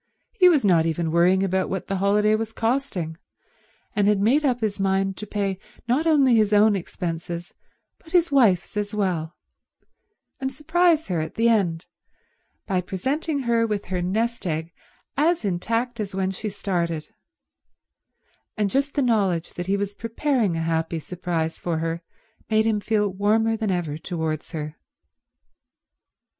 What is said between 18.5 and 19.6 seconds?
and just the knowledge